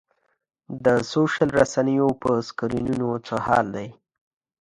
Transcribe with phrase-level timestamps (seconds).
[0.85, 3.89] دا سوشل رسنیو په سکرینونو څه حال دی.